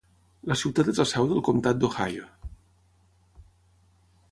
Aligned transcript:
La 0.51 0.55
ciutat 0.61 0.89
és 0.93 0.99
la 1.01 1.05
seu 1.09 1.27
del 1.33 1.43
comptat 1.49 1.81
d'Ohio. 1.83 2.27